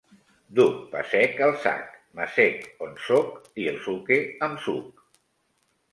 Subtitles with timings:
[0.59, 5.07] Duc pa sec al sac, m’assec on sóc, I el suque amb suc.